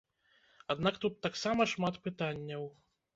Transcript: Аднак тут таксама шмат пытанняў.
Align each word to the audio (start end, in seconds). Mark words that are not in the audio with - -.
Аднак 0.73 0.95
тут 1.03 1.19
таксама 1.25 1.67
шмат 1.73 1.99
пытанняў. 2.09 2.65